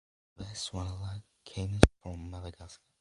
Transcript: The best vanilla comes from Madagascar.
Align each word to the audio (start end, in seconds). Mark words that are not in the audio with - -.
The 0.35 0.45
best 0.45 0.71
vanilla 0.71 1.21
comes 1.45 1.81
from 2.01 2.31
Madagascar. 2.31 2.81